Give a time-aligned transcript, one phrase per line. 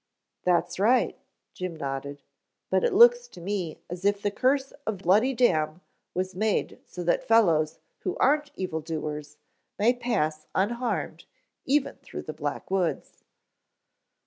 [0.41, 1.15] "That's right,"
[1.53, 2.23] Jim nodded,
[2.71, 5.81] "but it looks to me as if the curse of Bloody Dam
[6.15, 9.37] was made so that fellows who aren't evil doers
[9.77, 11.25] may pass unharmed
[11.65, 13.23] even through the Black Woods."